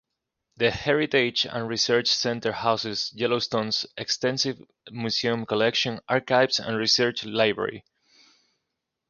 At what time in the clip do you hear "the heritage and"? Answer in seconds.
0.57-1.67